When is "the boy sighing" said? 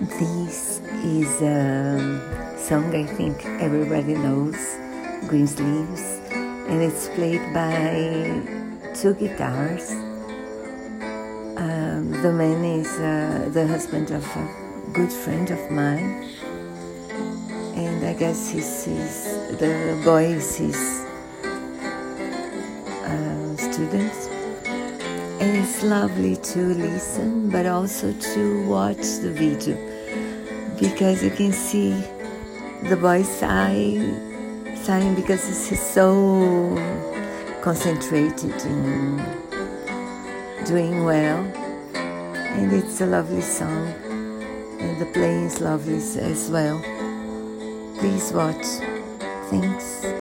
32.88-34.76